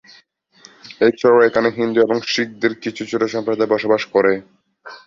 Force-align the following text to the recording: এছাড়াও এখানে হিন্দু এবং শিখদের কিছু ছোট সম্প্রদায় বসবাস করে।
এছাড়াও 1.01 1.45
এখানে 1.47 1.69
হিন্দু 1.77 1.99
এবং 2.01 2.17
শিখদের 2.27 2.73
কিছু 2.83 3.01
ছোট 3.11 3.21
সম্প্রদায় 3.33 3.71
বসবাস 3.73 4.01
করে। 4.13 4.33